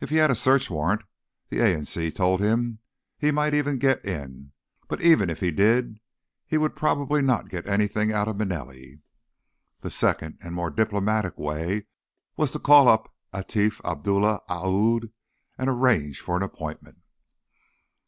If 0.00 0.10
he 0.10 0.18
had 0.18 0.30
a 0.30 0.36
search 0.36 0.70
warrant, 0.70 1.02
the 1.48 1.58
A 1.58 1.74
in 1.76 1.84
C 1.84 2.12
told 2.12 2.38
him, 2.40 2.78
he 3.18 3.32
might 3.32 3.54
even 3.54 3.78
get 3.80 4.04
in. 4.04 4.52
But, 4.86 5.02
even 5.02 5.28
if 5.28 5.40
he 5.40 5.50
did, 5.50 5.98
he 6.46 6.56
would 6.56 6.76
probably 6.76 7.22
not 7.22 7.48
get 7.48 7.66
anything 7.66 8.12
out 8.12 8.28
of 8.28 8.36
Manelli. 8.36 9.00
The 9.80 9.90
second 9.90 10.38
and 10.40 10.54
more 10.54 10.70
diplomatic 10.70 11.36
way 11.38 11.88
was 12.36 12.52
to 12.52 12.60
call 12.60 12.86
up 12.88 13.12
Atif 13.34 13.80
Abdullah 13.84 14.42
Aoud 14.48 15.10
and 15.58 15.68
arrange 15.68 16.20
for 16.20 16.36
an 16.36 16.44
appointment. 16.44 17.00